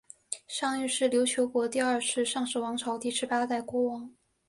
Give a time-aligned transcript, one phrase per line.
[0.47, 4.11] 尚育是琉球国第二尚氏王朝的第十八代国王。